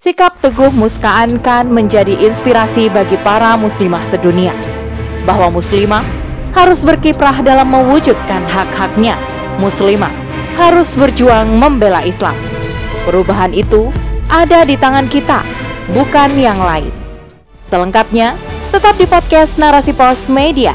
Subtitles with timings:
[0.00, 4.56] sikap teguh Muskaan Khan menjadi inspirasi bagi para muslimah sedunia.
[5.28, 6.00] Bahwa muslimah
[6.56, 9.20] harus berkiprah dalam mewujudkan hak-haknya.
[9.60, 10.08] Muslimah
[10.56, 12.32] harus berjuang membela Islam.
[13.04, 13.92] Perubahan itu
[14.32, 15.44] ada di tangan kita,
[15.92, 16.88] bukan yang lain.
[17.68, 18.40] Selengkapnya,
[18.72, 20.72] tetap di podcast Narasi Pos Media.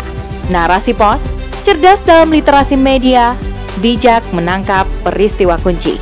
[0.53, 1.17] Narasi Pos,
[1.65, 3.33] cerdas dalam literasi media,
[3.81, 5.97] bijak menangkap peristiwa kunci.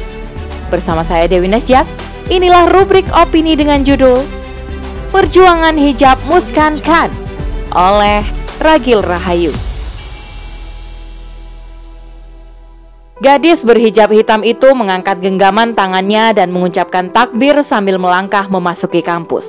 [0.67, 1.87] Bersama saya Dewi Nasjak,
[2.31, 4.23] inilah rubrik opini dengan judul
[5.13, 7.13] Perjuangan Hijab Muskan Khan
[7.73, 8.25] oleh
[8.57, 9.53] Ragil Rahayu.
[13.23, 19.47] Gadis berhijab hitam itu mengangkat genggaman tangannya dan mengucapkan takbir sambil melangkah memasuki kampus.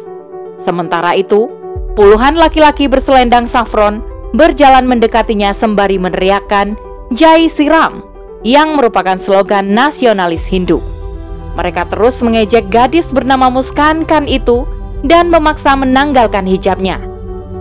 [0.62, 1.50] Sementara itu,
[1.98, 3.98] puluhan laki-laki berselendang safron
[4.30, 6.78] berjalan mendekatinya sembari meneriakkan
[7.10, 8.06] Jai Siram
[8.46, 10.93] yang merupakan slogan nasionalis Hindu.
[11.54, 14.66] Mereka terus mengejek gadis bernama Muskan Khan itu
[15.06, 16.98] dan memaksa menanggalkan hijabnya.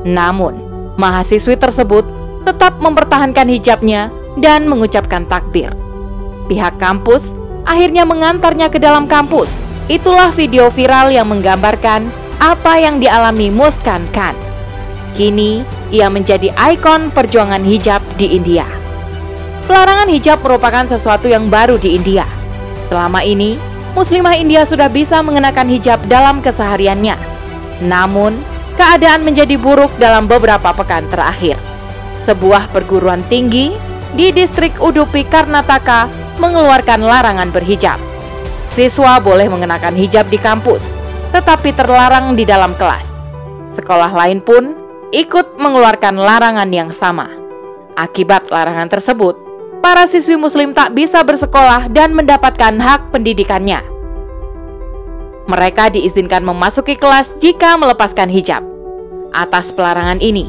[0.03, 0.57] Namun,
[0.97, 2.03] mahasiswi tersebut
[2.43, 4.09] tetap mempertahankan hijabnya
[4.41, 5.71] dan mengucapkan takbir.
[6.49, 7.21] Pihak kampus
[7.69, 9.47] akhirnya mengantarnya ke dalam kampus.
[9.91, 12.07] Itulah video viral yang menggambarkan
[12.39, 14.35] apa yang dialami Muskan Khan.
[15.13, 15.61] Kini,
[15.93, 18.65] ia menjadi ikon perjuangan hijab di India.
[19.69, 22.27] Pelarangan hijab merupakan sesuatu yang baru di India.
[22.89, 23.55] Selama ini,
[23.93, 27.13] Muslimah India sudah bisa mengenakan hijab dalam kesehariannya.
[27.85, 28.41] Namun,
[28.73, 31.61] keadaan menjadi buruk dalam beberapa pekan terakhir.
[32.25, 33.77] Sebuah perguruan tinggi
[34.17, 36.09] di distrik Udupi Karnataka
[36.41, 38.01] mengeluarkan larangan berhijab.
[38.73, 40.81] Siswa boleh mengenakan hijab di kampus,
[41.29, 43.05] tetapi terlarang di dalam kelas.
[43.77, 44.73] Sekolah lain pun
[45.13, 47.29] ikut mengeluarkan larangan yang sama.
[47.93, 49.37] Akibat larangan tersebut,
[49.83, 53.83] para siswi muslim tak bisa bersekolah dan mendapatkan hak pendidikannya.
[55.51, 58.63] Mereka diizinkan memasuki kelas jika melepaskan hijab.
[59.35, 60.47] Atas pelarangan ini,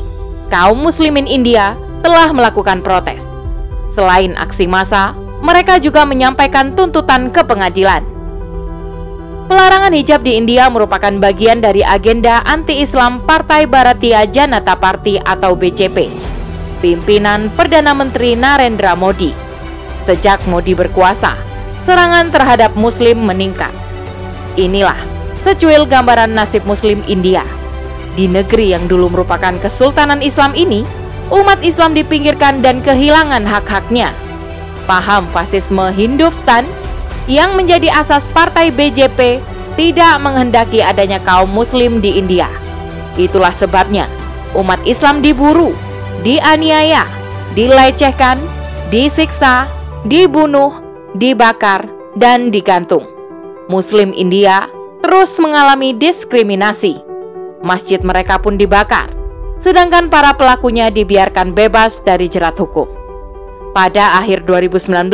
[0.54, 1.74] kaum muslimin India
[2.06, 3.26] telah melakukan protes.
[3.98, 8.06] Selain aksi massa, mereka juga menyampaikan tuntutan ke pengadilan.
[9.50, 16.33] Pelarangan hijab di India merupakan bagian dari agenda anti-Islam Partai Bharatiya Janata Party atau BJP
[16.84, 19.32] pimpinan Perdana Menteri Narendra Modi.
[20.04, 21.32] Sejak Modi berkuasa,
[21.88, 23.72] serangan terhadap Muslim meningkat.
[24.60, 25.00] Inilah
[25.40, 27.40] secuil gambaran nasib Muslim India.
[28.12, 30.84] Di negeri yang dulu merupakan Kesultanan Islam ini,
[31.32, 34.12] umat Islam dipinggirkan dan kehilangan hak-haknya.
[34.84, 36.68] Paham fasisme Hinduftan
[37.24, 39.40] yang menjadi asas partai BJP
[39.80, 42.52] tidak menghendaki adanya kaum muslim di India.
[43.16, 44.04] Itulah sebabnya
[44.52, 45.72] umat Islam diburu
[46.24, 47.04] dianiaya,
[47.52, 48.40] dilecehkan,
[48.88, 49.68] disiksa,
[50.08, 50.72] dibunuh,
[51.20, 51.84] dibakar,
[52.16, 53.04] dan digantung.
[53.68, 54.64] Muslim India
[55.04, 57.04] terus mengalami diskriminasi.
[57.60, 59.12] Masjid mereka pun dibakar,
[59.60, 62.88] sedangkan para pelakunya dibiarkan bebas dari jerat hukum.
[63.76, 65.12] Pada akhir 2019,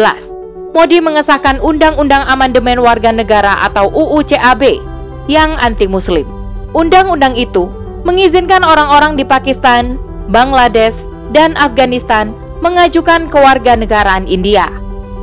[0.70, 4.78] Modi mengesahkan Undang-Undang Amandemen Warga Negara atau UU CAB
[5.26, 6.26] yang anti-Muslim.
[6.70, 7.66] Undang-undang itu
[8.06, 10.96] mengizinkan orang-orang di Pakistan, Bangladesh,
[11.30, 14.68] dan Afghanistan mengajukan kewarganegaraan India.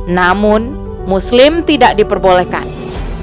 [0.08, 2.66] Namun, Muslim tidak diperbolehkan.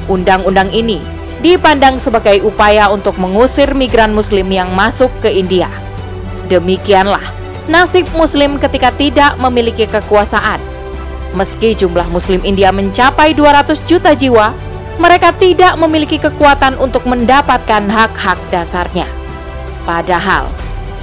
[0.05, 1.01] Undang-undang ini
[1.43, 5.69] dipandang sebagai upaya untuk mengusir migran Muslim yang masuk ke India.
[6.49, 7.21] Demikianlah
[7.65, 10.61] nasib Muslim ketika tidak memiliki kekuasaan.
[11.35, 14.55] Meski jumlah Muslim India mencapai 200 juta jiwa,
[14.95, 19.09] mereka tidak memiliki kekuatan untuk mendapatkan hak-hak dasarnya.
[19.83, 20.47] Padahal,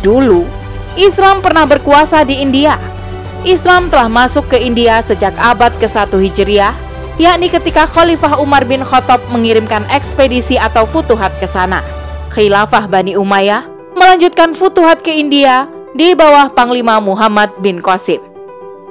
[0.01, 0.49] dulu
[0.93, 2.77] Islam pernah berkuasa di India.
[3.49, 6.77] Islam telah masuk ke India sejak abad ke-1 Hijriah,
[7.17, 11.81] yakni ketika Khalifah Umar bin Khattab mengirimkan ekspedisi atau futuhat ke sana.
[12.29, 13.65] Khilafah Bani Umayyah
[13.97, 15.65] melanjutkan futuhat ke India
[15.97, 18.21] di bawah Panglima Muhammad bin Qasim.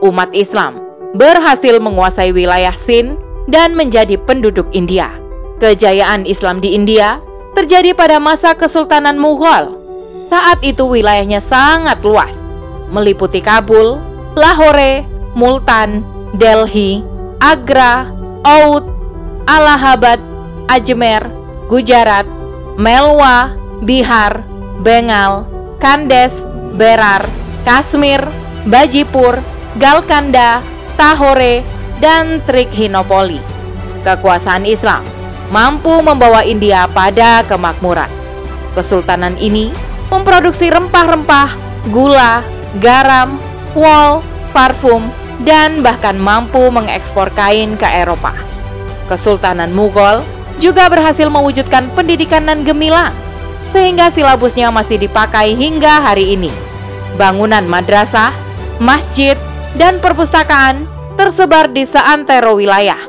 [0.02, 0.82] Umat Islam
[1.14, 5.14] berhasil menguasai wilayah Sind dan menjadi penduduk India.
[5.62, 7.22] Kejayaan Islam di India
[7.54, 9.81] terjadi pada masa Kesultanan Mughal
[10.32, 12.32] saat itu wilayahnya sangat luas,
[12.88, 14.00] meliputi Kabul,
[14.40, 15.04] Lahore,
[15.36, 16.08] Multan,
[16.40, 17.04] Delhi,
[17.44, 18.08] Agra,
[18.48, 18.88] Oud,
[19.44, 20.24] Allahabad,
[20.72, 21.28] Ajmer,
[21.68, 22.24] Gujarat,
[22.80, 24.48] Melwa, Bihar,
[24.80, 25.44] Bengal,
[25.84, 26.32] Kandes,
[26.80, 27.28] Berar,
[27.68, 28.24] Kashmir,
[28.72, 29.44] Bajipur,
[29.76, 30.64] Galkanda,
[30.96, 31.68] Tahore,
[32.00, 33.44] dan Trikhinopoli.
[34.08, 35.04] Kekuasaan Islam
[35.52, 38.08] mampu membawa India pada kemakmuran.
[38.72, 41.56] Kesultanan ini memproduksi rempah-rempah,
[41.90, 42.44] gula,
[42.84, 43.40] garam,
[43.74, 44.20] wol,
[44.52, 45.08] parfum,
[45.48, 48.36] dan bahkan mampu mengekspor kain ke Eropa.
[49.10, 50.22] Kesultanan Mughal
[50.62, 53.16] juga berhasil mewujudkan pendidikan nan gemilang,
[53.74, 56.52] sehingga silabusnya masih dipakai hingga hari ini.
[57.16, 58.36] Bangunan madrasah,
[58.78, 59.40] masjid,
[59.80, 60.86] dan perpustakaan
[61.16, 63.00] tersebar di seantero wilayah.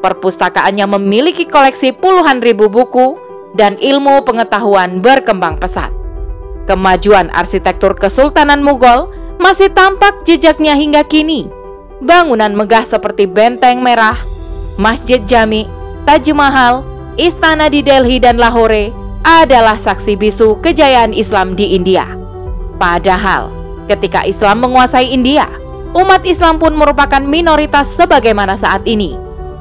[0.00, 3.16] Perpustakaannya memiliki koleksi puluhan ribu buku
[3.56, 5.88] dan ilmu pengetahuan berkembang pesat.
[6.66, 9.06] Kemajuan arsitektur Kesultanan Mughal
[9.38, 11.46] masih tampak jejaknya hingga kini.
[12.02, 14.18] Bangunan megah seperti Benteng Merah,
[14.74, 15.70] Masjid Jami,
[16.04, 16.82] Taj Mahal,
[17.14, 18.90] istana di Delhi dan Lahore
[19.22, 22.04] adalah saksi bisu kejayaan Islam di India.
[22.76, 23.54] Padahal,
[23.86, 25.48] ketika Islam menguasai India,
[25.96, 29.16] umat Islam pun merupakan minoritas sebagaimana saat ini.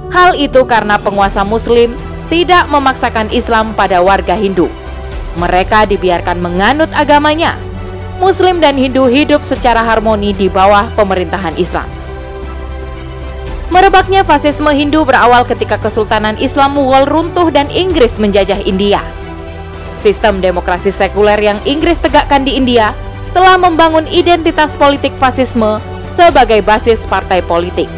[0.10, 1.94] Hal itu karena penguasa Muslim
[2.30, 4.70] tidak memaksakan Islam pada warga Hindu.
[5.36, 7.60] Mereka dibiarkan menganut agamanya.
[8.16, 11.88] Muslim dan Hindu hidup secara harmoni di bawah pemerintahan Islam.
[13.68, 19.04] Merebaknya fasisme Hindu berawal ketika Kesultanan Islam Mughal runtuh dan Inggris menjajah India.
[20.00, 22.96] Sistem demokrasi sekuler yang Inggris tegakkan di India
[23.36, 25.84] telah membangun identitas politik fasisme
[26.16, 27.92] sebagai basis partai politik.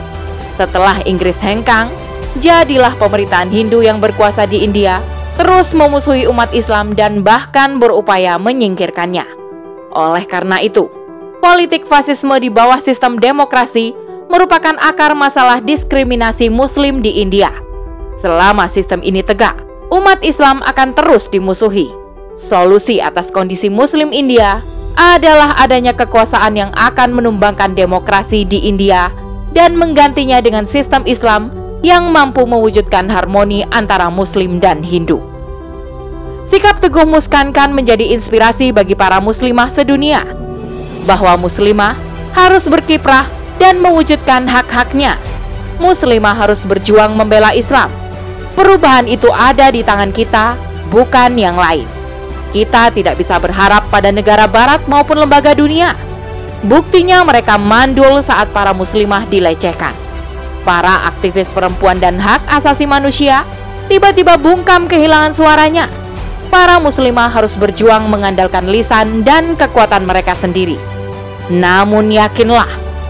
[0.58, 1.94] Setelah Inggris hengkang,
[2.42, 4.98] jadilah pemerintahan Hindu yang berkuasa di India
[5.38, 9.24] terus memusuhi umat Islam dan bahkan berupaya menyingkirkannya.
[9.94, 10.90] Oleh karena itu,
[11.40, 13.94] politik fasisme di bawah sistem demokrasi
[14.28, 17.54] merupakan akar masalah diskriminasi Muslim di India.
[18.20, 19.56] Selama sistem ini tegak,
[19.94, 21.94] umat Islam akan terus dimusuhi.
[22.50, 24.62] Solusi atas kondisi Muslim India
[24.98, 29.14] adalah adanya kekuasaan yang akan menumbangkan demokrasi di India
[29.54, 31.54] dan menggantinya dengan sistem Islam
[31.86, 35.22] yang mampu mewujudkan harmoni antara Muslim dan Hindu.
[36.48, 40.24] Sikap Teguh Muskankan menjadi inspirasi bagi para muslimah sedunia
[41.04, 42.00] bahwa muslimah
[42.32, 43.28] harus berkiprah
[43.60, 45.20] dan mewujudkan hak-haknya.
[45.78, 47.92] Muslimah harus berjuang membela Islam.
[48.58, 50.58] Perubahan itu ada di tangan kita,
[50.90, 51.86] bukan yang lain.
[52.56, 55.94] Kita tidak bisa berharap pada negara barat maupun lembaga dunia.
[56.66, 60.07] Buktinya mereka mandul saat para muslimah dilecehkan.
[60.68, 63.48] Para aktivis perempuan dan hak asasi manusia
[63.88, 65.88] tiba-tiba bungkam kehilangan suaranya.
[66.52, 70.76] Para muslimah harus berjuang mengandalkan lisan dan kekuatan mereka sendiri.
[71.48, 72.68] Namun yakinlah,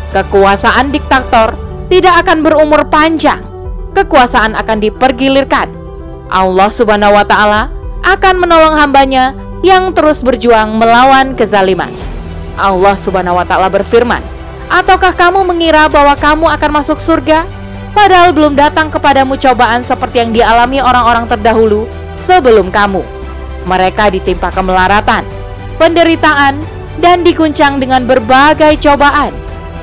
[0.07, 1.59] Kekuasaan diktator
[1.91, 3.43] tidak akan berumur panjang.
[3.91, 5.67] Kekuasaan akan dipergilirkan.
[6.31, 7.67] Allah Subhanahu wa taala
[8.07, 9.35] akan menolong hambanya
[9.67, 11.91] yang terus berjuang melawan kezaliman.
[12.55, 14.23] Allah Subhanahu wa taala berfirman,
[14.67, 17.47] "Ataukah kamu mengira bahwa kamu akan masuk surga
[17.95, 21.87] padahal belum datang kepadamu cobaan seperti yang dialami orang-orang terdahulu
[22.27, 23.01] sebelum kamu?"
[23.67, 25.27] Mereka ditimpa kemelaratan,
[25.75, 26.59] penderitaan,
[26.97, 29.29] dan diguncang dengan berbagai cobaan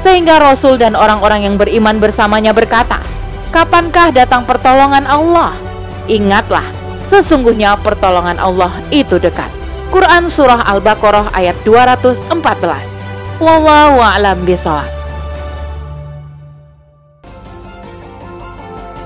[0.04, 3.00] sehingga Rasul dan orang-orang yang beriman bersamanya berkata,
[3.48, 5.56] Kapankah datang pertolongan Allah?
[6.10, 6.68] Ingatlah,
[7.08, 9.48] sesungguhnya pertolongan Allah itu dekat.
[9.88, 12.93] Quran Surah Al-Baqarah ayat 214
[13.44, 14.88] Wallahu a'lam bishawab.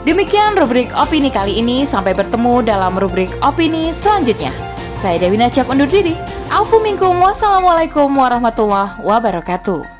[0.06, 1.82] Demikian rubrik opini kali ini.
[1.82, 4.54] Sampai bertemu dalam rubrik opini selanjutnya.
[4.94, 6.14] Saya Dewi Najak undur diri.
[6.54, 7.18] Alfu minkum.
[7.18, 9.97] Wassalamualaikum warahmatullahi wabarakatuh.